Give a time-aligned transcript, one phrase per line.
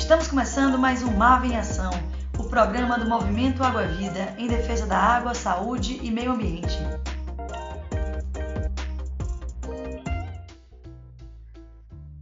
[0.00, 1.92] Estamos começando mais um MAV em Ação,
[2.36, 6.76] o programa do Movimento Água Vida em defesa da água, saúde e meio ambiente.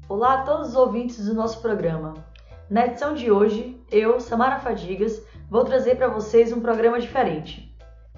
[0.08, 2.14] Olá a todos os ouvintes do nosso programa.
[2.68, 7.74] Na edição de hoje, eu, Samara Fadigas, vou trazer para vocês um programa diferente.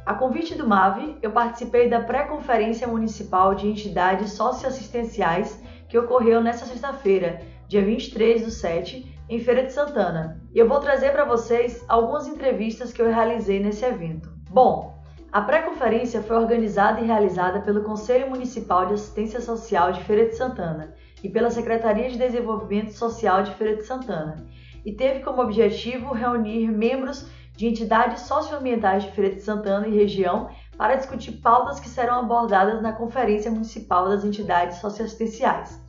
[0.06, 6.64] A convite do MAVE, eu participei da pré-conferência municipal de entidades socioassistenciais que ocorreu nesta
[6.64, 10.42] sexta-feira, dia 23 do 7, em Feira de Santana.
[10.52, 14.28] E eu vou trazer para vocês algumas entrevistas que eu realizei nesse evento.
[14.50, 20.26] Bom, a pré-conferência foi organizada e realizada pelo Conselho Municipal de Assistência Social de Feira
[20.26, 24.44] de Santana e pela Secretaria de Desenvolvimento Social de Feira de Santana,
[24.84, 30.48] e teve como objetivo reunir membros de entidades socioambientais de Feira de Santana e região
[30.76, 35.80] para discutir pautas que serão abordadas na Conferência Municipal das Entidades Socioassistenciais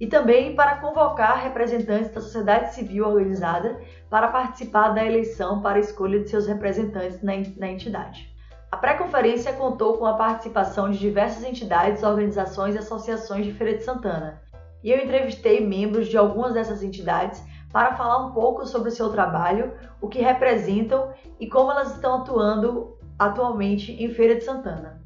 [0.00, 3.78] e também para convocar representantes da sociedade civil organizada
[4.10, 8.34] para participar da eleição para a escolha de seus representantes na, entidade.
[8.70, 13.84] A pré-conferência contou com a participação de diversas entidades, organizações e associações de Feira de
[13.84, 14.42] Santana,
[14.82, 19.10] e eu entrevistei membros de algumas dessas entidades para falar um pouco sobre o seu
[19.10, 25.02] trabalho, o que representam e como elas estão atuando atualmente em Feira de Santana.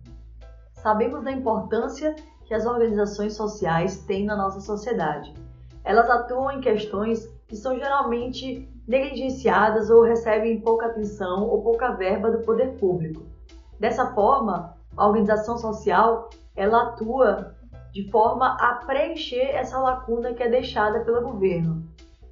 [0.72, 2.14] Sabemos da importância
[2.48, 5.34] que as organizações sociais têm na nossa sociedade.
[5.84, 12.30] Elas atuam em questões que são geralmente negligenciadas ou recebem pouca atenção ou pouca verba
[12.30, 13.22] do poder público.
[13.78, 17.54] Dessa forma, a organização social ela atua
[17.92, 21.86] de forma a preencher essa lacuna que é deixada pelo governo.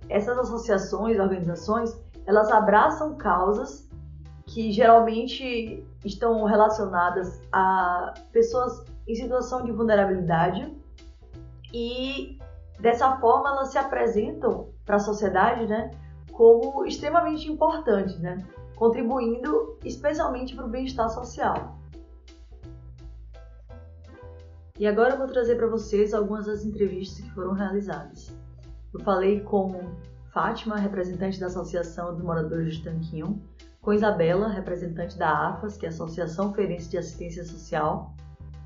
[0.08, 3.86] Essas associações, organizações, elas abraçam causas
[4.46, 10.72] que geralmente estão relacionadas a pessoas em situação de vulnerabilidade
[11.72, 12.38] e
[12.80, 15.90] dessa forma elas se apresentam para a sociedade, né,
[16.32, 21.78] como extremamente importantes, né, contribuindo especialmente para o bem-estar social.
[24.78, 28.36] E agora eu vou trazer para vocês algumas das entrevistas que foram realizadas.
[28.92, 29.80] Eu falei com
[30.32, 33.42] Fátima, representante da Associação dos Moradores de Tanquinho,
[33.80, 38.14] com Isabela, representante da AFAS, que é a Associação Feirense de Assistência Social,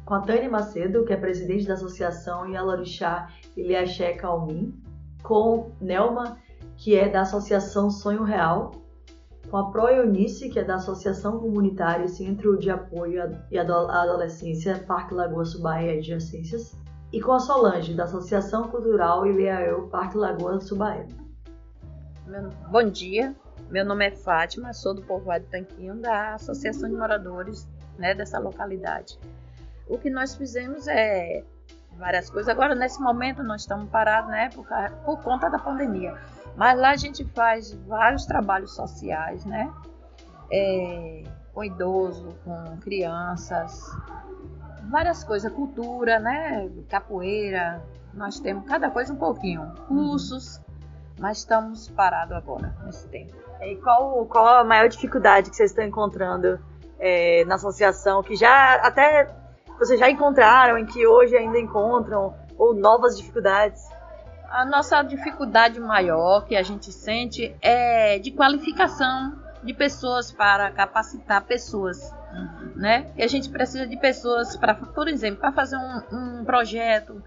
[0.04, 4.74] com a Tânia Macedo, que é presidente da associação, e a Lorixá Iliaché Calmin,
[5.22, 6.38] com Nelma,
[6.76, 8.72] que é da Associação Sonho Real,
[9.50, 15.14] com a Pro Eunice, que é da Associação Comunitária Centro de Apoio à Adolescência Parque
[15.14, 16.74] Lagoa Subaé e Adjacências,
[17.12, 21.06] e com a Solange, da Associação Cultural Ileael Parque Lagoa Subaé.
[22.70, 23.34] Bom dia,
[23.68, 27.68] meu nome é Fátima, sou do povoado Tanquinho, da Associação de Moradores
[27.98, 29.18] né, dessa localidade.
[29.90, 31.42] O que nós fizemos é
[31.98, 32.48] várias coisas.
[32.48, 34.66] Agora, nesse momento, nós estamos parados né, por,
[35.04, 36.16] por conta da pandemia.
[36.56, 39.72] Mas lá a gente faz vários trabalhos sociais, né?
[40.50, 43.84] É, com idoso, com crianças,
[44.88, 46.68] várias coisas, cultura, né?
[46.88, 50.64] Capoeira, nós temos cada coisa um pouquinho, cursos, uhum.
[51.20, 53.32] mas estamos parados agora nesse tempo.
[53.60, 56.58] E qual, qual a maior dificuldade que vocês estão encontrando
[56.98, 59.39] é, na associação, que já até
[59.80, 63.82] vocês já encontraram, em que hoje ainda encontram, ou novas dificuldades?
[64.50, 71.42] A nossa dificuldade maior que a gente sente é de qualificação de pessoas para capacitar
[71.44, 72.14] pessoas,
[72.76, 73.10] né?
[73.16, 77.22] Que a gente precisa de pessoas para, por exemplo, para fazer um, um projeto,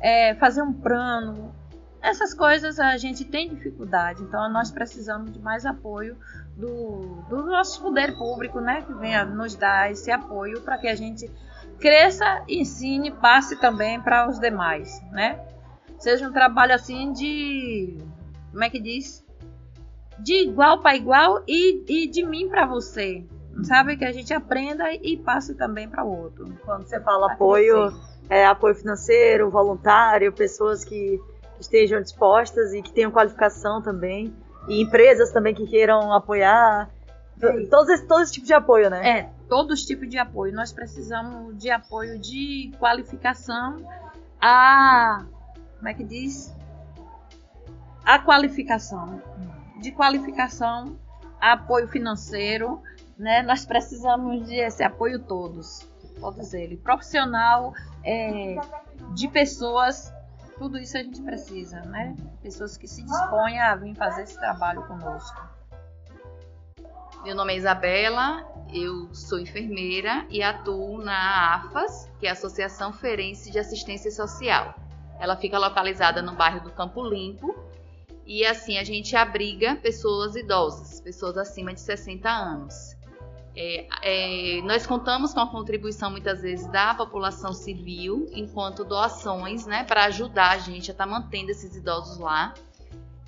[0.00, 1.54] é, fazer um plano.
[2.00, 6.16] Essas coisas a gente tem dificuldade, então nós precisamos de mais apoio
[6.56, 8.80] do, do nosso poder público, né?
[8.82, 11.30] Que venha nos dar esse apoio para que a gente
[11.78, 15.40] cresça, ensine, passe também para os demais, né?
[15.98, 17.98] Seja um trabalho assim de,
[18.50, 19.24] como é que diz?
[20.18, 23.24] De igual para igual e, e de mim para você,
[23.62, 23.96] sabe?
[23.96, 26.52] Que a gente aprenda e passe também para o outro.
[26.64, 27.92] Quando você fala apoio,
[28.28, 31.20] é apoio financeiro, voluntário, pessoas que
[31.58, 34.32] estejam dispostas e que tenham qualificação também,
[34.68, 36.88] e empresas também que queiram apoiar.
[37.40, 39.08] É todo esse, todo esse tipo de apoio, né?
[39.08, 40.54] É, todos os tipos de apoio.
[40.54, 43.76] Nós precisamos de apoio de qualificação
[44.40, 45.24] a.
[45.76, 46.54] Como é que diz?
[48.04, 49.22] A qualificação.
[49.80, 50.98] De qualificação
[51.40, 52.82] a apoio financeiro.
[53.18, 53.42] Né?
[53.42, 55.88] Nós precisamos desse apoio todos.
[56.20, 56.80] Todos eles.
[56.80, 57.72] Profissional,
[58.04, 58.56] é,
[59.14, 60.12] de pessoas.
[60.58, 62.16] Tudo isso a gente precisa, né?
[62.42, 65.40] Pessoas que se dispõem a vir fazer esse trabalho conosco.
[67.22, 72.92] Meu nome é Isabela, eu sou enfermeira e atuo na AFAS, que é a Associação
[72.92, 74.74] Ferense de Assistência Social.
[75.18, 77.54] Ela fica localizada no bairro do Campo Limpo
[78.26, 82.96] E assim, a gente abriga pessoas idosas, pessoas acima de 60 anos.
[83.56, 89.82] É, é, nós contamos com a contribuição muitas vezes da população civil, enquanto doações, né,
[89.82, 92.54] para ajudar a gente a estar tá mantendo esses idosos lá,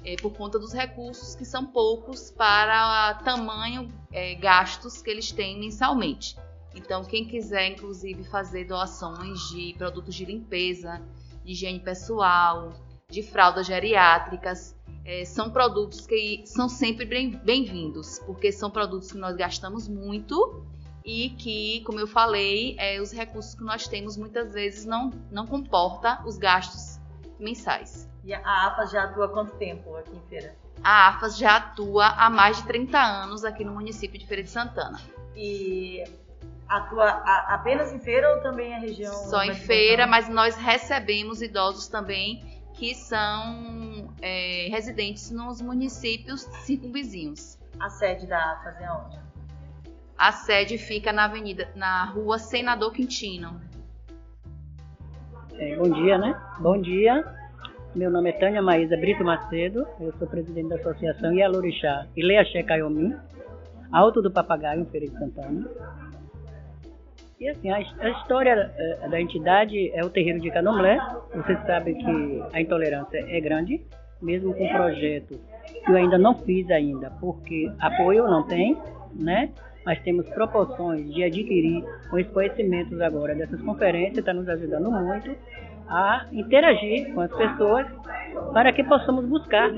[0.04, 5.58] é, por conta dos recursos que são poucos para tamanho é, gastos que eles têm
[5.58, 6.36] mensalmente.
[6.74, 11.02] Então, quem quiser, inclusive, fazer doações de produtos de limpeza,
[11.44, 12.72] de higiene pessoal,
[13.08, 19.36] de fraldas geriátricas, é, são produtos que são sempre bem-vindos, porque são produtos que nós
[19.36, 20.64] gastamos muito
[21.04, 25.46] e que, como eu falei, é, os recursos que nós temos muitas vezes não, não
[25.46, 26.89] comporta os gastos
[27.40, 28.08] mensais.
[28.24, 30.54] E a AFAS já atua há quanto tempo aqui em Feira?
[30.82, 34.50] A AFAS já atua há mais de 30 anos aqui no município de Feira de
[34.50, 35.00] Santana.
[35.34, 36.04] E
[36.68, 37.08] atua
[37.48, 39.12] apenas em feira ou também em região?
[39.12, 47.58] Só em feira, mas nós recebemos idosos também que são é, residentes nos municípios circunvizinhos.
[47.78, 49.20] A sede da AFAS é onde?
[50.16, 53.60] A sede fica na avenida, na rua Senador Quintino.
[55.54, 56.38] É, bom dia, né?
[56.60, 57.24] Bom dia.
[57.94, 63.16] Meu nome é Tânia Maísa Brito Macedo, eu sou presidente da Associação Ialorixá Ileaxé Caiomim,
[63.90, 65.66] Alto do Papagaio, em Feira de Santana.
[67.40, 70.98] E assim, a, a história eh, da entidade é o terreiro de Candomblé.
[71.34, 73.80] Você sabe que a intolerância é grande,
[74.20, 75.40] mesmo com projeto
[75.82, 78.76] que eu ainda não fiz ainda, porque apoio não tem,
[79.14, 79.50] né?
[79.86, 81.82] Mas temos proporções de adquirir
[82.12, 85.34] os conhecimentos agora dessas conferências, está nos ajudando muito
[85.90, 87.86] a interagir com as pessoas
[88.52, 89.70] para que possamos buscar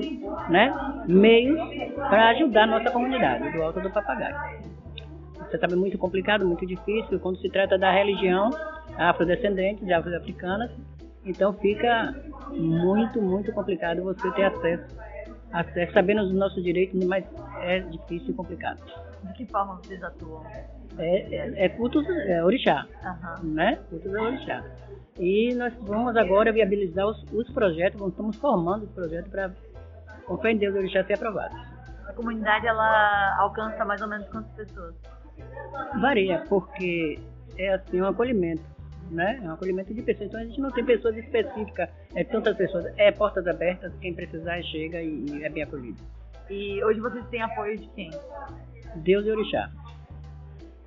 [0.49, 1.59] né, meios
[1.95, 4.63] para ajudar a nossa comunidade do Alto do Papagaio.
[5.39, 8.51] Você sabe, muito complicado, muito difícil quando se trata da religião
[8.97, 10.71] afrodescendente, de afro-africanas.
[11.25, 12.13] Então fica
[12.51, 14.97] muito, muito complicado você ter acesso,
[15.51, 17.25] acesso sabendo os nossos direitos, mas
[17.61, 18.79] é difícil e complicado.
[19.23, 20.43] De que forma vocês atuam?
[20.97, 22.85] É, é, é cultos é, orixá,
[23.41, 23.53] uhum.
[23.53, 23.79] né?
[23.89, 24.63] Cultos é orixá.
[25.19, 29.51] E nós vamos agora viabilizar os, os projetos, estamos formando os projetos para
[30.25, 31.57] compreender os orixás ser aprovados.
[32.07, 34.95] A comunidade ela alcança mais ou menos quantas pessoas?
[36.01, 37.19] Varia, porque
[37.57, 38.63] é assim um acolhimento,
[39.11, 39.39] né?
[39.43, 40.29] É um acolhimento de pessoas.
[40.29, 44.61] Então a gente não tem pessoas específicas, é tantas pessoas, é portas abertas, quem precisar
[44.63, 46.01] chega e, e é bem acolhido.
[46.49, 48.11] E hoje vocês têm apoio de quem?
[48.95, 49.69] Deus e Orixá.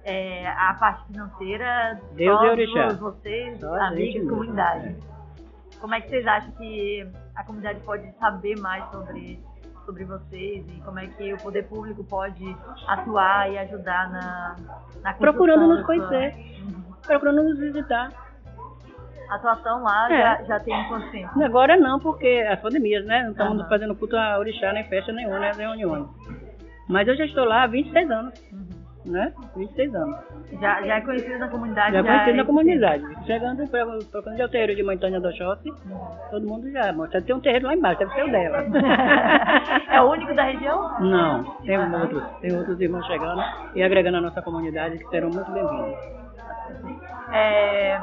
[0.09, 2.89] É, a parte financeira, Deus e Orixá.
[2.93, 4.97] vocês, só amigos, comunidade.
[5.81, 9.41] Como é que vocês acham que a comunidade pode saber mais sobre
[9.85, 12.45] sobre vocês e como é que o poder público pode
[12.87, 14.57] atuar e ajudar na,
[15.03, 16.83] na Procurando nos conhecer, uhum.
[17.05, 18.11] procurando nos visitar.
[19.29, 20.23] A atuação lá é.
[20.23, 21.43] já, já tem quanto tempo?
[21.43, 23.25] Agora não, porque as pandemias, né?
[23.25, 23.69] Não estamos uhum.
[23.69, 26.07] fazendo culto a orixá, nem festa nenhuma, nem reuniões.
[26.89, 28.53] Mas eu já estou lá há 26 anos.
[28.53, 28.76] Uhum
[29.11, 29.33] né?
[29.57, 30.17] 26 anos.
[30.61, 31.93] Já, já é conhecido na comunidade?
[31.93, 33.27] Já, é conhecido é na comunidade.
[33.27, 35.73] Chegando procurando o terreiro de Mãe Tânia do Oxóssi,
[36.31, 37.23] todo mundo já mostra.
[37.23, 38.65] Tem um terreiro lá embaixo, deve ser o dela.
[39.91, 41.01] é o único da região?
[41.01, 42.23] Não, tem outros.
[42.41, 43.43] Tem outros irmãos chegando
[43.75, 45.95] e agregando a nossa comunidade que serão muito bem-vindos.
[47.33, 48.01] É,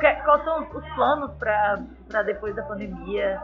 [0.00, 3.40] quais são os planos para depois da pandemia?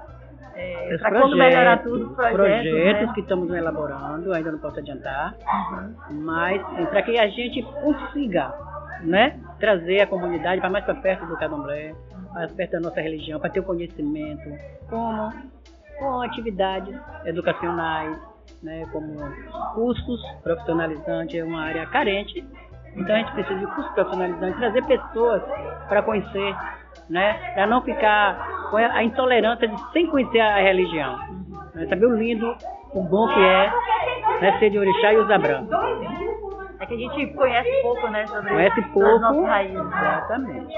[0.58, 3.12] É, para quando melhorar tudo, projetos, projetos né?
[3.14, 6.22] que estamos elaborando, ainda não posso adiantar, uhum.
[6.22, 8.54] mas para que a gente consiga
[9.02, 11.94] né, trazer a comunidade para mais para perto do candomblé,
[12.32, 14.48] mais perto da nossa religião, para ter o conhecimento,
[14.88, 15.30] como
[15.98, 18.18] com atividades educacionais,
[18.62, 19.14] né, como
[19.74, 22.42] cursos profissionalizantes, é uma área carente,
[22.94, 25.42] então a gente precisa de cursos profissionalizantes, trazer pessoas
[25.86, 26.56] para conhecer
[27.08, 27.34] né?
[27.54, 31.18] Para não ficar com a intolerância de sem conhecer a religião.
[31.74, 31.86] Né?
[31.88, 32.54] Saber o lindo,
[32.94, 33.72] o bom que é
[34.40, 34.58] né?
[34.58, 35.70] ser de orixá e usar branco.
[36.78, 39.78] É que a gente conhece pouco, né, sobre conhece pouco, raízes.
[39.78, 40.74] Exatamente.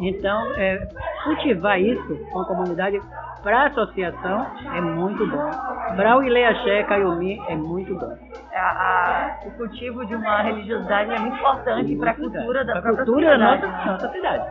[0.00, 0.88] Então, é,
[1.24, 3.00] cultivar isso com a comunidade
[3.42, 5.50] para a associação é muito bom.
[5.96, 8.16] Para o Ileaxé, Caiomi, é muito bom.
[8.54, 12.96] A, a, o cultivo de uma religiosidade é muito importante para a cultura da pra
[12.96, 14.44] cultura da nossa, nossa cidade.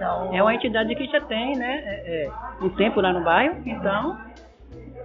[0.00, 0.34] Então...
[0.34, 4.18] É uma entidade que já tem, né, é, é, um tempo lá no bairro, então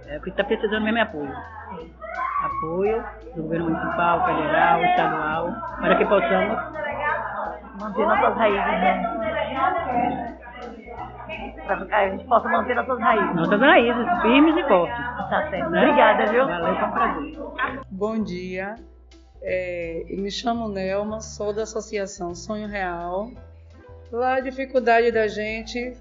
[0.06, 1.34] é o que está precisando mesmo é apoio.
[2.42, 6.58] Apoio do governo municipal, federal, estadual, para que possamos
[7.78, 10.38] manter nossas raízes, né?
[11.66, 13.34] Para que a gente possa manter nossas raízes.
[13.34, 14.96] Nossas raízes, firmes e fortes.
[14.96, 15.70] Tá certo.
[15.70, 15.82] Né?
[15.82, 16.46] Obrigada, viu?
[16.46, 17.38] Valeu, foi um prazer.
[17.90, 18.76] Bom dia.
[19.42, 23.28] É, me chamo Nelma, sou da Associação Sonho Real
[24.22, 25.96] a dificuldade da gente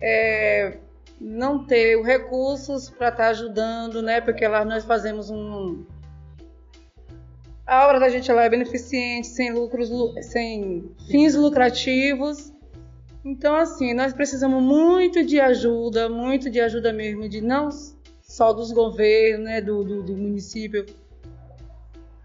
[0.00, 0.78] é
[1.20, 4.20] não ter os recursos para estar tá ajudando, né?
[4.20, 5.84] Porque lá nós fazemos um
[7.66, 9.90] a obra da gente lá é beneficente, sem lucros,
[10.30, 12.52] sem fins lucrativos.
[13.24, 17.70] Então, assim, nós precisamos muito de ajuda, muito de ajuda mesmo, de não
[18.20, 20.84] só dos governos, né, do, do, do município,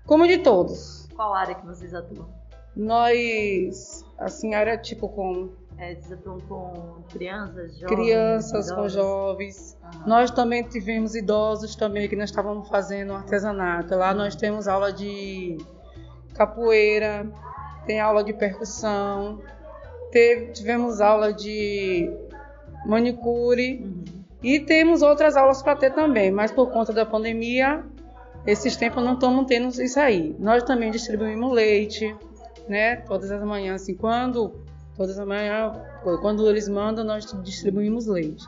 [0.06, 1.08] como de todos.
[1.16, 2.39] Qual área que vocês atuam?
[2.76, 5.50] Nós, assim, área tipo com
[5.80, 7.96] é, atuam com crianças, jovens?
[7.96, 9.78] Crianças, com jovens.
[9.82, 10.08] Uhum.
[10.08, 13.96] Nós também tivemos idosos também, que nós estávamos fazendo artesanato.
[13.96, 15.58] Lá nós temos aula de
[16.34, 17.26] capoeira,
[17.86, 19.42] tem aula de percussão,
[20.12, 22.12] teve, tivemos aula de
[22.86, 24.04] manicure uhum.
[24.44, 27.86] e temos outras aulas para ter também, mas por conta da pandemia,
[28.46, 30.36] esses tempos não estamos tendo isso aí.
[30.40, 32.14] Nós também distribuímos leite,
[32.70, 32.98] né?
[32.98, 34.64] Todas as manhãs, assim, quando
[35.00, 35.78] todas as manhãs,
[36.22, 38.46] quando eles mandam, nós distribuímos leite.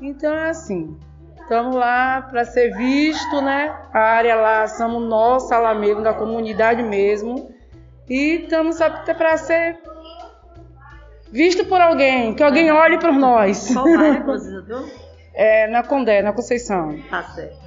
[0.00, 0.96] Então é assim,
[1.40, 3.76] estamos lá para ser visto, né?
[3.92, 7.50] A área lá, somos nossa lá mesmo, da comunidade mesmo.
[8.08, 9.80] E estamos até para ser
[11.32, 13.72] visto por alguém, que alguém olhe por nós.
[13.72, 14.24] Qual área
[15.34, 16.96] É na Condé, na Conceição.
[17.10, 17.58] Tá certo.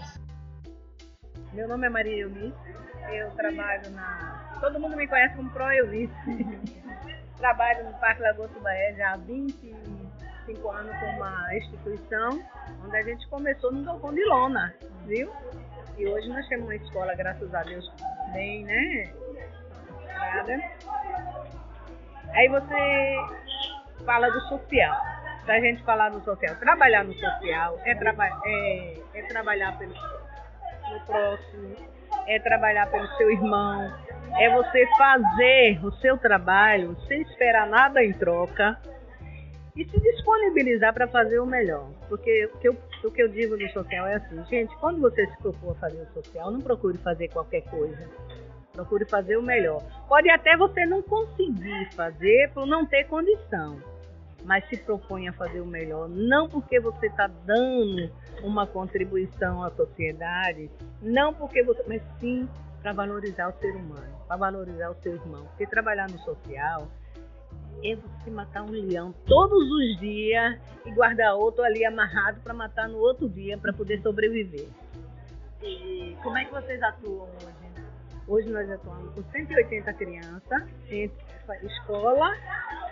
[1.53, 2.55] Meu nome é Maria Eunice,
[3.11, 4.48] eu trabalho na.
[4.59, 6.13] Todo mundo me conhece como Pro Eunice.
[7.39, 12.43] trabalho no Parque Lagoa Tubaé já há 25 anos com uma instituição
[12.85, 14.73] onde a gente começou no galpão de lona,
[15.05, 15.31] viu?
[15.97, 17.89] E hoje nós temos uma escola, graças a Deus,
[18.33, 19.13] bem, né?
[22.33, 23.15] Aí você
[24.05, 24.95] fala do social.
[25.45, 29.93] Para a gente falar do social, trabalhar no social é, traba é, é trabalhar pelo,
[29.93, 31.75] pelo próximo,
[32.27, 33.91] é trabalhar pelo seu irmão,
[34.39, 38.79] é você fazer o seu trabalho sem esperar nada em troca
[39.75, 41.89] e se disponibilizar para fazer o melhor.
[42.07, 45.27] Porque o que, eu, o que eu digo no social é assim, gente, quando você
[45.27, 48.09] se propor a fazer o social, não procure fazer qualquer coisa.
[48.71, 49.83] Procure fazer o melhor.
[50.07, 53.77] Pode até você não conseguir fazer por não ter condição,
[54.45, 56.07] mas se propõe a fazer o melhor.
[56.07, 58.09] Não porque você está dando
[58.41, 62.47] uma contribuição à sociedade, não porque você, mas sim
[62.81, 65.43] para valorizar o ser humano, para valorizar o seu irmão.
[65.47, 66.87] Porque trabalhar no social
[67.83, 72.87] é você matar um leão todos os dias e guardar outro ali amarrado para matar
[72.87, 74.67] no outro dia para poder sobreviver.
[75.63, 77.59] E como é que vocês atuam hoje?
[78.27, 81.11] Hoje nós atuamos com 180 crianças entre
[81.63, 82.31] escola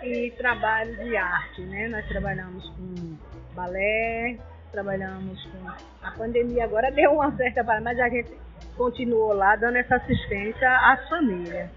[0.02, 1.86] e trabalho de arte, né?
[1.86, 3.16] Nós trabalhamos com
[3.54, 4.36] balé,
[4.72, 5.68] trabalhamos com
[6.02, 8.36] a pandemia agora deu uma certa mas a gente
[8.78, 11.68] continuou lá dando essa assistência às famílias.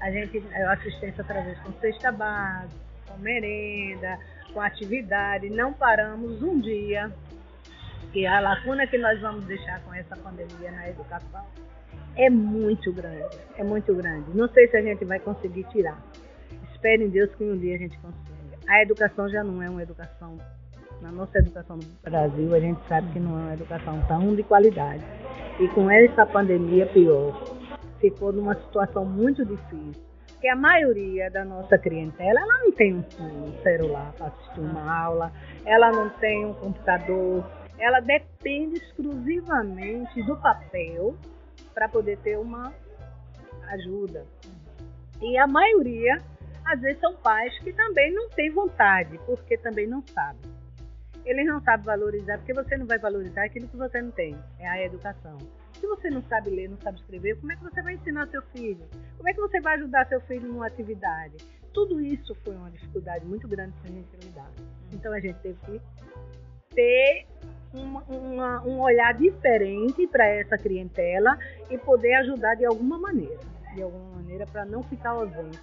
[0.00, 2.74] A gente assistência através com cesta base,
[3.06, 4.18] com merenda,
[4.52, 5.48] com atividade.
[5.48, 7.10] Não paramos um dia.
[8.12, 11.46] E a lacuna que nós vamos deixar com essa pandemia na educação
[12.16, 13.38] é muito grande.
[13.56, 14.36] É muito grande.
[14.36, 16.02] Não sei se a gente vai conseguir tirar.
[16.72, 18.58] Espero em Deus que um dia a gente consiga.
[18.68, 20.36] A educação já não é uma educação.
[21.00, 24.42] Na nossa educação no Brasil, a gente sabe que não é uma educação tão de
[24.42, 25.02] qualidade.
[25.58, 27.42] E com essa pandemia, pior.
[28.00, 30.10] Ficou numa situação muito difícil.
[30.28, 35.30] Porque a maioria da nossa clientela, ela não tem um celular para assistir uma aula,
[35.66, 37.44] ela não tem um computador,
[37.78, 41.14] ela depende exclusivamente do papel
[41.74, 42.72] para poder ter uma
[43.68, 44.24] ajuda.
[45.20, 46.22] E a maioria,
[46.64, 50.49] às vezes, são pais que também não têm vontade, porque também não sabem
[51.24, 54.68] eles não sabem valorizar, porque você não vai valorizar aquilo que você não tem, é
[54.68, 55.38] a educação.
[55.74, 58.42] Se você não sabe ler, não sabe escrever, como é que você vai ensinar seu
[58.54, 58.84] filho?
[59.16, 61.36] Como é que você vai ajudar seu filho numa atividade?
[61.72, 64.50] Tudo isso foi uma dificuldade muito grande para a gente lidar.
[64.92, 65.80] Então a gente teve que
[66.74, 67.26] ter
[67.72, 71.38] uma, uma, um olhar diferente para essa clientela
[71.70, 73.38] e poder ajudar de alguma maneira,
[73.74, 75.60] de alguma maneira para não ficar ausente.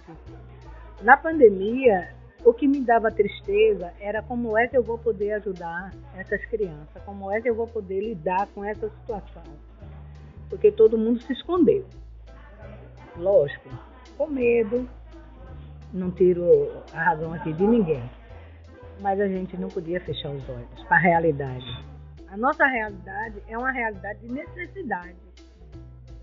[1.02, 2.08] Na pandemia,
[2.44, 7.02] o que me dava tristeza era como é que eu vou poder ajudar essas crianças,
[7.04, 9.42] como é que eu vou poder lidar com essa situação.
[10.48, 11.84] Porque todo mundo se escondeu.
[13.16, 13.68] Lógico,
[14.16, 14.88] com medo,
[15.92, 18.08] não tiro a razão aqui de ninguém.
[19.00, 21.84] Mas a gente não podia fechar os olhos para a realidade.
[22.28, 25.16] A nossa realidade é uma realidade de necessidade.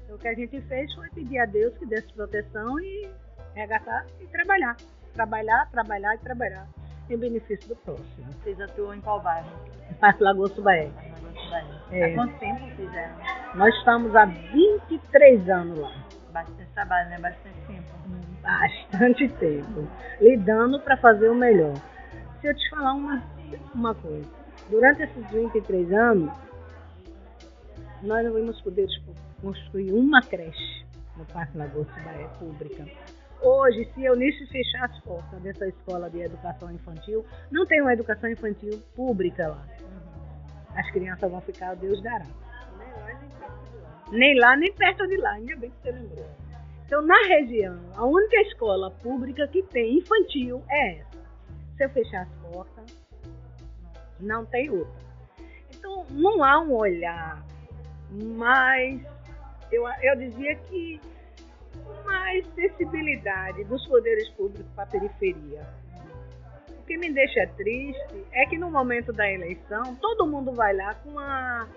[0.03, 3.09] Então, o que a gente fez foi pedir a Deus que desse proteção e
[3.53, 4.75] regatar e trabalhar
[5.15, 6.67] trabalhar, trabalhar e trabalhar
[7.09, 8.27] em benefício do próximo.
[8.33, 9.49] Vocês atuam em qual bairro?
[9.99, 10.91] Parque Lagoa Subaé.
[11.91, 12.05] É.
[12.05, 13.15] Há quanto tempo fizeram?
[13.55, 15.91] Nós estamos há 23 anos lá.
[16.31, 17.19] Bastante trabalho, né?
[17.19, 17.95] Bastante tempo.
[18.41, 19.87] Bastante tempo.
[20.19, 21.75] Lidando para fazer o melhor.
[22.41, 23.23] Se eu te falar uma,
[23.73, 24.29] uma coisa.
[24.69, 26.31] durante esses 23 anos,
[28.01, 28.87] nós não vamos poder
[29.41, 32.85] construir uma creche no Parque Lagoa Bahia pública.
[33.41, 38.29] Hoje, se Eunice fechar as portas dessa escola de educação infantil, não tem uma educação
[38.29, 39.65] infantil pública lá.
[40.75, 42.25] As crianças vão ficar, Deus dará.
[44.11, 46.25] Nem lá, nem perto de lá, ainda bem que você lembrou.
[46.85, 51.17] Então, na região, a única escola pública que tem infantil é essa.
[51.77, 53.05] Se eu fechar as portas,
[54.19, 55.05] não tem outra.
[55.73, 57.43] Então, não há um olhar
[58.11, 59.01] mais,
[59.71, 61.01] eu, eu dizia que
[62.25, 65.61] mais sensibilidade dos poderes públicos para a periferia.
[66.79, 70.95] O que me deixa triste é que no momento da eleição, todo mundo vai lá
[70.95, 71.67] com uma,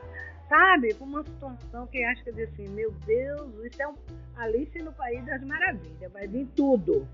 [0.49, 3.95] sabe, com uma situação que acha que diz assim, meu Deus, isso é um
[4.37, 7.07] Alice no País das Maravilhas, vai vir tudo,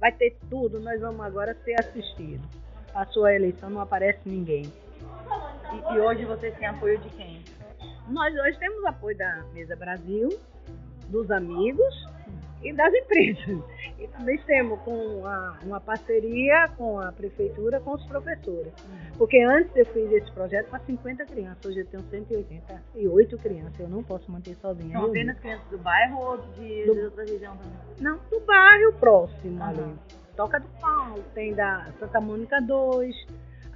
[0.00, 2.48] vai ter tudo, nós vamos agora ser assistidos.
[2.92, 4.62] Passou a eleição, não aparece ninguém.
[4.62, 7.40] E, e hoje vocês têm apoio de quem?
[8.08, 10.28] Nós hoje temos apoio da Mesa Brasil,
[11.08, 12.10] dos amigos
[12.62, 13.62] e das empresas.
[13.98, 18.72] E também temos com a, uma parceria com a prefeitura, com os professores.
[19.16, 23.88] Porque antes eu fiz esse projeto para 50 crianças, hoje eu tenho 188 crianças, eu
[23.88, 24.98] não posso manter sozinha.
[24.98, 27.78] São apenas crianças do bairro ou de, do, de outra região também?
[28.00, 29.68] Não, do bairro próximo uhum.
[29.68, 29.98] ali.
[30.36, 33.26] Toca do Paulo, tem da Santa Mônica 2.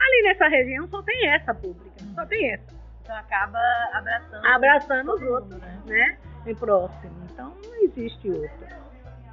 [0.01, 2.15] Ali nessa região só tem essa pública, uhum.
[2.15, 2.85] só tem essa.
[3.03, 3.59] Então acaba
[3.93, 5.83] abraçando, abraçando os outros, né?
[5.87, 6.19] né?
[6.47, 7.24] Em próximo.
[7.35, 8.85] Então não existe outra.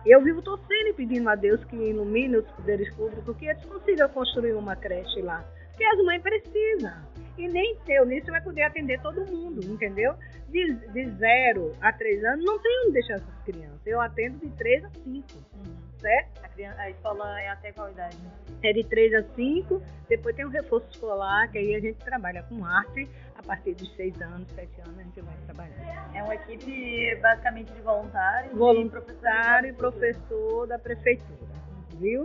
[0.03, 4.10] Eu vivo torcendo e pedindo a Deus que ilumine os poderes públicos, que eles consigam
[4.10, 5.46] construir uma creche lá.
[5.70, 6.91] Porque as mães precisam.
[7.38, 10.15] E nem eu nisso vai poder atender todo mundo, entendeu?
[10.50, 13.79] De, de zero a três anos, não tem onde deixar essas crianças.
[13.86, 15.38] Eu atendo de três a cinco.
[15.53, 16.43] Uhum certo?
[16.43, 18.17] A, criança, a escola é até qual idade?
[18.17, 18.31] Né?
[18.63, 22.43] É de 3 a 5, depois tem o reforço escolar, que aí a gente trabalha
[22.43, 23.08] com arte,
[23.51, 26.12] partir dos 6 anos, 7 anos a gente vai trabalhar.
[26.15, 31.51] É uma equipe basicamente de voluntários voluntário e professor da prefeitura,
[32.00, 32.24] viu?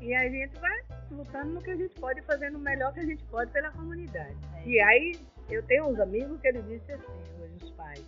[0.00, 0.82] E a gente vai
[1.12, 4.34] lutando no que a gente pode, fazendo o melhor que a gente pode pela comunidade.
[4.56, 4.66] É.
[4.66, 5.12] E aí
[5.48, 8.04] eu tenho uns amigos que eles dizem assim, hoje os pais,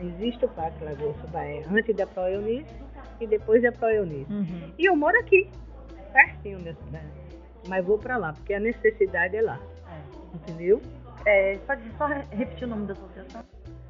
[0.00, 2.74] existe o Parque Lagoa Bahia, antes da ProEunice
[3.20, 4.32] e depois da ProEunice.
[4.32, 4.74] Uhum.
[4.76, 5.48] E eu moro aqui,
[6.12, 7.06] pertinho dessa cidade.
[7.68, 9.60] Mas vou para lá, porque a necessidade é lá.
[9.88, 10.36] É.
[10.36, 10.82] Entendeu?
[11.26, 13.44] É, pode só repetir o nome da associação?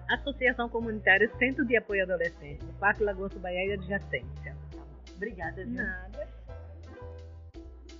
[0.08, 4.56] Associação Comunitária Centro de Apoio Adolescente, Parque Lagoa Bahia e Adjacência.
[5.16, 5.74] Obrigada, viu?
[5.74, 6.28] Nada.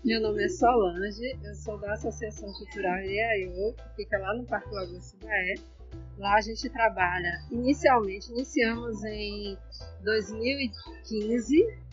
[0.04, 4.72] Meu nome é Solange, eu sou da Associação Cultural Iaiô, que fica lá no Parque
[4.72, 5.54] Lagoa Bahia.
[6.18, 9.58] Lá a gente trabalha, inicialmente, iniciamos em
[10.02, 11.84] 2015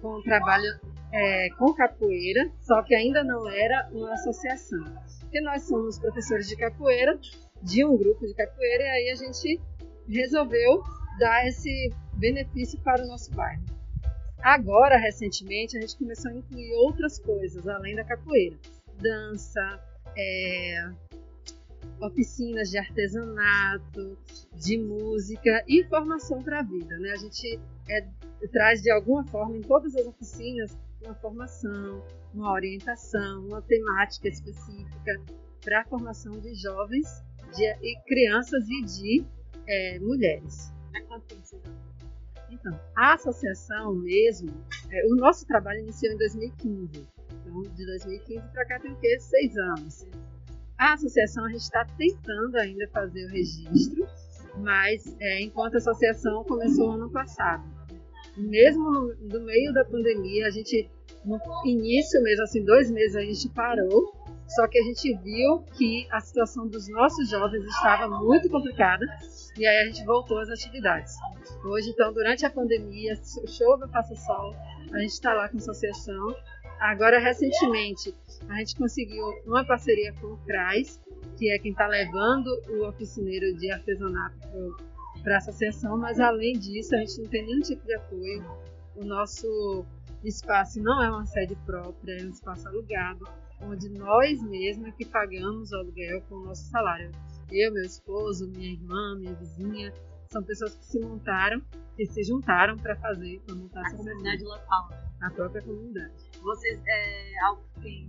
[0.00, 0.80] com o trabalho
[1.12, 4.84] é, com capoeira, só que ainda não era uma associação.
[5.28, 7.20] Porque nós somos professores de capoeira,
[7.62, 9.60] de um grupo de capoeira, e aí a gente
[10.08, 10.82] resolveu
[11.18, 13.62] dar esse benefício para o nosso bairro.
[14.40, 18.56] Agora, recentemente, a gente começou a incluir outras coisas além da capoeira:
[18.98, 19.78] dança,
[20.16, 20.90] é,
[22.00, 24.16] oficinas de artesanato,
[24.54, 26.98] de música e formação para a vida.
[26.98, 27.10] Né?
[27.10, 28.06] A gente é,
[28.50, 35.20] traz de alguma forma em todas as oficinas uma formação, uma orientação, uma temática específica
[35.62, 37.22] para a formação de jovens
[37.54, 39.24] de, e crianças e de
[39.66, 40.72] é, mulheres.
[42.50, 44.50] Então, a associação mesmo,
[44.90, 47.08] é, o nosso trabalho iniciou em 2015.
[47.30, 49.18] Então, de 2015 para cá tem o quê?
[49.20, 50.06] Seis anos.
[50.78, 54.06] A associação a gente está tentando ainda fazer o registro,
[54.56, 57.77] mas é, enquanto a associação começou ano passado.
[58.38, 60.88] Mesmo no, no meio da pandemia, a gente,
[61.24, 64.12] no início mesmo, assim, dois meses a gente parou,
[64.48, 69.04] só que a gente viu que a situação dos nossos jovens estava muito complicada.
[69.58, 71.14] E aí a gente voltou às atividades.
[71.64, 73.14] Hoje, então, durante a pandemia,
[73.46, 74.54] chova, faça sol,
[74.92, 76.34] a gente está lá com a associação.
[76.80, 78.14] Agora, recentemente,
[78.48, 81.00] a gente conseguiu uma parceria com o CRAS,
[81.36, 84.38] que é quem está levando o oficineiro de artesanato
[85.28, 88.42] para a associação, mas além disso, a gente não tem nenhum tipo de apoio.
[88.96, 89.84] O nosso
[90.24, 93.28] espaço não é uma sede própria, é um espaço alugado,
[93.60, 97.12] onde nós mesmos que pagamos o aluguel com o nosso salário.
[97.52, 99.92] Eu, meu esposo, minha irmã, minha vizinha,
[100.28, 101.60] são pessoas que se montaram,
[101.94, 105.10] que se juntaram para fazer, para montar a comunidade local, né?
[105.20, 106.14] a própria comunidade.
[106.40, 107.32] Vocês, é,
[107.82, 108.08] tem,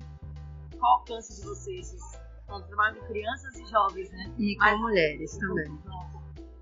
[0.80, 1.88] qual o alcance de vocês?
[1.88, 4.34] Vocês trabalham com crianças e jovens, né?
[4.38, 5.80] E com Mas, mulheres também.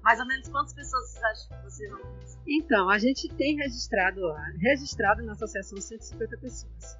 [0.07, 1.99] Mais ou menos quantas pessoas vocês acham que vocês vão
[2.47, 6.97] Então, a gente tem registrado lá, registrado na associação 150 pessoas.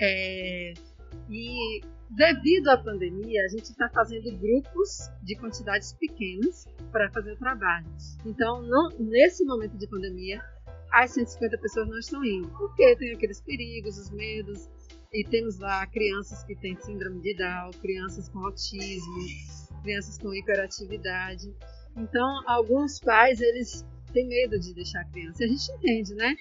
[0.00, 0.72] É,
[1.28, 7.36] e Devido à pandemia, a gente está fazendo grupos de quantidades pequenas para fazer o
[7.36, 7.86] trabalho.
[8.24, 10.40] Então, não, nesse momento de pandemia,
[10.92, 14.70] as 150 pessoas não estão indo, porque tem aqueles perigos, os medos,
[15.12, 19.26] e temos lá crianças que têm síndrome de Down, crianças com autismo,
[19.82, 21.52] crianças com hiperatividade.
[21.96, 25.44] Então, alguns pais, eles têm medo de deixar a criança.
[25.44, 26.34] A gente entende, né?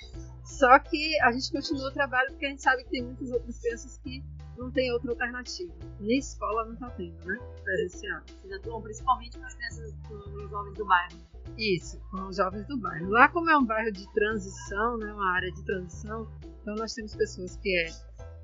[0.44, 3.60] Só que a gente continua o trabalho porque a gente sabe que tem muitas outras
[3.60, 4.24] crianças que
[4.58, 5.74] não tem outra alternativa.
[6.00, 7.40] Nem escola não está tendo, né?
[7.64, 8.22] Presencial.
[8.28, 11.18] Vocês atuam principalmente com as crianças, com os jovens do bairro.
[11.58, 13.10] Isso, com os jovens do bairro.
[13.10, 16.28] Lá como é um bairro de transição, né, uma área de transição,
[16.62, 17.92] então nós temos pessoas que é,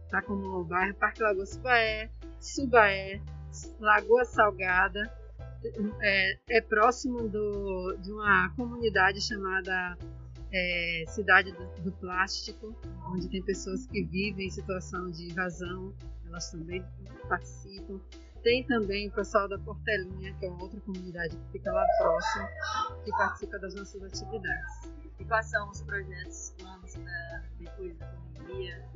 [0.09, 3.21] tá como o bairro Parque Lagoa Subaé, Subaé,
[3.79, 5.11] Lagoa Salgada,
[6.01, 9.97] é, é próximo do, de uma comunidade chamada
[10.51, 12.75] é, Cidade do, do, Plástico,
[13.07, 15.93] onde tem pessoas que vivem em situação de invasão,
[16.25, 16.83] elas também
[17.27, 17.99] participam.
[18.41, 22.47] Tem também o pessoal da Portelinha, que é uma outra comunidade que fica lá próximo,
[23.03, 24.93] que participa das nossas atividades.
[25.19, 28.07] E quais são os projetos, planos para depois da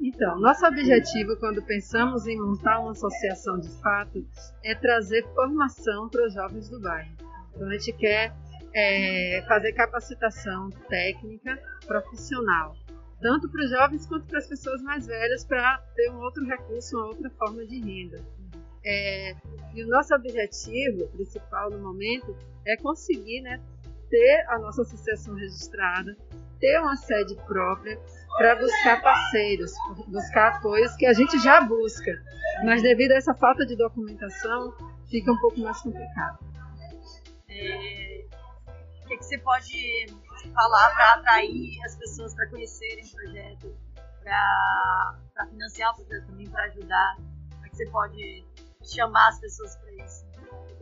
[0.02, 4.26] Então, nosso objetivo quando pensamos em montar uma associação de fato
[4.63, 7.12] é trazer formação para os jovens do bairro.
[7.56, 8.34] Então, a gente quer
[8.74, 12.76] é, fazer capacitação técnica profissional,
[13.22, 16.98] tanto para os jovens quanto para as pessoas mais velhas, para ter um outro recurso,
[16.98, 18.22] uma outra forma de renda.
[18.86, 19.36] É,
[19.74, 22.36] e o nosso objetivo principal no momento
[22.66, 23.62] é conseguir né,
[24.10, 26.18] ter a nossa associação registrada,
[26.60, 27.98] ter uma sede própria
[28.38, 29.72] para buscar parceiros,
[30.08, 32.12] buscar apoios que a gente já busca,
[32.65, 34.74] mas devido a essa falta de documentação
[35.10, 36.39] fica um pouco mais complicado.
[37.50, 38.26] É,
[39.04, 40.08] o que, que você pode
[40.54, 43.78] falar para atrair as pessoas para conhecerem o projeto,
[44.24, 47.17] para financiar o projeto também, para ajudar?
[47.52, 48.46] Como é que você pode
[48.84, 50.26] chamar as pessoas para isso?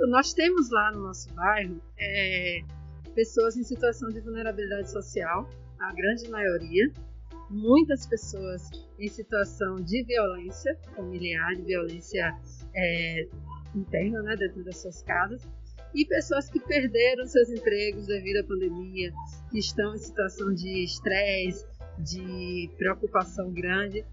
[0.07, 2.61] Nós temos lá no nosso bairro é,
[3.13, 5.47] pessoas em situação de vulnerabilidade social,
[5.79, 6.91] a grande maioria,
[7.51, 12.33] muitas pessoas em situação de violência familiar, de violência
[12.73, 13.27] é,
[13.75, 15.41] interna, né, dentro das suas casas,
[15.93, 19.11] e pessoas que perderam seus empregos devido à pandemia,
[19.51, 21.65] que estão em situação de estresse,
[21.99, 24.05] de preocupação grande.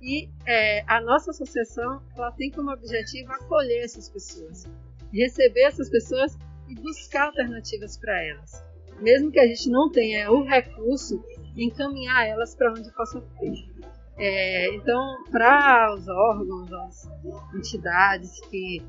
[0.00, 4.64] E é, a nossa associação ela tem como objetivo acolher essas pessoas,
[5.12, 6.36] receber essas pessoas
[6.68, 8.64] e buscar alternativas para elas.
[9.00, 11.24] Mesmo que a gente não tenha o recurso,
[11.56, 13.54] encaminhar elas para onde possa ter.
[14.16, 17.08] É, então, para os órgãos, as
[17.54, 18.82] entidades que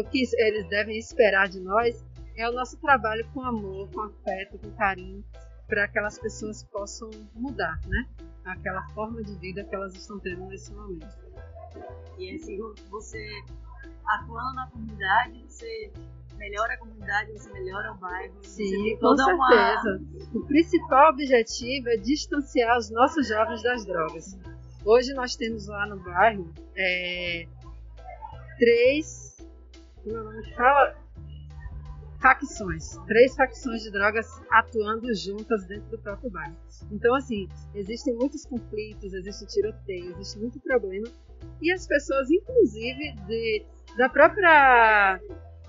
[0.00, 2.04] o que eles devem esperar de nós
[2.36, 5.24] é o nosso trabalho com amor, com afeto, com carinho,
[5.68, 8.08] para que aquelas pessoas possam mudar, né?
[8.44, 11.16] Aquela forma de vida que elas estão tendo nesse momento.
[12.18, 12.58] E assim,
[12.90, 13.26] você
[14.06, 15.92] atuando na comunidade, você
[16.36, 18.34] melhora a comunidade, você melhora o bairro.
[18.42, 20.00] Sim, com certeza.
[20.00, 20.40] Uma...
[20.40, 24.38] O principal objetivo é distanciar os nossos jovens das drogas.
[24.84, 27.46] Hoje nós temos lá no bairro é,
[28.58, 29.36] três
[30.56, 30.94] fala
[32.20, 36.56] facções, três facções de drogas atuando juntas dentro do próprio bairro.
[36.90, 41.06] Então, assim, existem muitos conflitos, existe tiroteio, existe muito problema
[41.60, 43.66] e as pessoas, inclusive, de,
[43.98, 45.20] da própria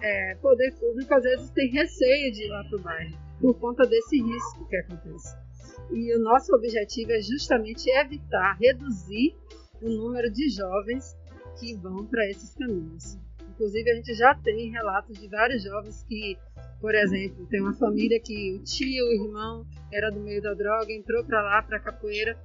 [0.05, 3.87] é, poder público, às vezes têm receio de ir lá para o bairro por conta
[3.87, 5.35] desse risco que acontece.
[5.91, 9.35] E o nosso objetivo é justamente evitar, reduzir
[9.81, 11.17] o número de jovens
[11.59, 13.17] que vão para esses caminhos.
[13.49, 16.37] Inclusive, a gente já tem relatos de vários jovens que,
[16.79, 20.91] por exemplo, tem uma família que o tio, o irmão, era do meio da droga,
[20.91, 22.37] entrou para lá, para capoeira,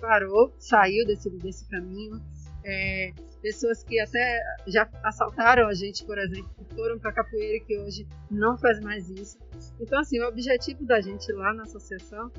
[0.00, 2.20] parou, saiu desse, desse caminho.
[2.64, 7.78] É, pessoas que até já assaltaram a gente, por exemplo, que foram para capoeira que
[7.78, 9.38] hoje não faz mais isso.
[9.80, 12.30] Então, assim, o objetivo da gente lá na associação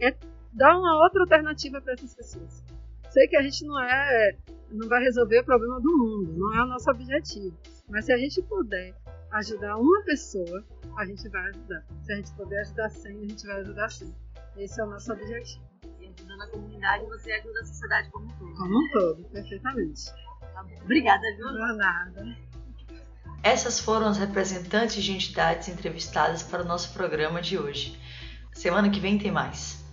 [0.00, 0.16] é
[0.52, 2.64] dar uma outra alternativa para essas pessoas.
[3.10, 4.36] Sei que a gente não é
[4.70, 7.56] não vai resolver o problema do mundo, não é o nosso objetivo.
[7.88, 8.94] Mas se a gente puder
[9.32, 10.64] ajudar uma pessoa,
[10.96, 11.84] a gente vai ajudar.
[12.02, 14.14] Se a gente puder ajudar 100, a gente vai ajudar 100.
[14.56, 15.64] Esse é o nosso objetivo.
[16.00, 18.54] E ajudando a comunidade, você ajuda a sociedade como um todo.
[18.56, 20.02] Como um todo, perfeitamente.
[20.56, 20.74] Tá bom.
[20.84, 21.52] Obrigada, viu?
[21.52, 22.36] Não nada.
[23.42, 28.00] Essas foram as representantes de entidades entrevistadas para o nosso programa de hoje.
[28.54, 29.84] Semana que vem tem mais.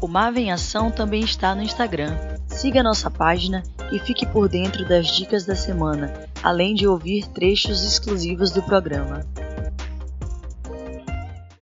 [0.00, 2.16] O Mave em Ação também está no Instagram.
[2.46, 7.82] Siga nossa página e fique por dentro das dicas da semana, além de ouvir trechos
[7.82, 9.26] exclusivos do programa.